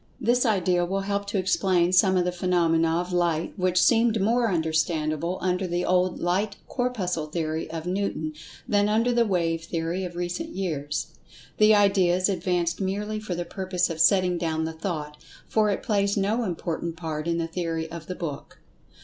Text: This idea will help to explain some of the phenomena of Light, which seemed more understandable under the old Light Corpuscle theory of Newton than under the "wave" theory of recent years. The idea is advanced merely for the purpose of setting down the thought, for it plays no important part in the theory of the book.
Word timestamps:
This 0.19 0.47
idea 0.47 0.83
will 0.83 1.01
help 1.01 1.27
to 1.27 1.37
explain 1.37 1.91
some 1.91 2.17
of 2.17 2.25
the 2.25 2.31
phenomena 2.31 2.97
of 2.97 3.13
Light, 3.13 3.53
which 3.55 3.79
seemed 3.79 4.19
more 4.19 4.49
understandable 4.49 5.37
under 5.41 5.67
the 5.67 5.85
old 5.85 6.17
Light 6.19 6.55
Corpuscle 6.67 7.27
theory 7.27 7.69
of 7.69 7.85
Newton 7.85 8.33
than 8.67 8.89
under 8.89 9.11
the 9.11 9.27
"wave" 9.27 9.63
theory 9.65 10.03
of 10.03 10.15
recent 10.15 10.55
years. 10.55 11.13
The 11.57 11.75
idea 11.75 12.15
is 12.15 12.29
advanced 12.29 12.81
merely 12.81 13.19
for 13.19 13.35
the 13.35 13.45
purpose 13.45 13.91
of 13.91 13.99
setting 14.01 14.39
down 14.39 14.63
the 14.65 14.73
thought, 14.73 15.21
for 15.47 15.69
it 15.69 15.83
plays 15.83 16.17
no 16.17 16.45
important 16.45 16.97
part 16.97 17.27
in 17.27 17.37
the 17.37 17.45
theory 17.45 17.87
of 17.91 18.07
the 18.07 18.15
book. 18.15 18.57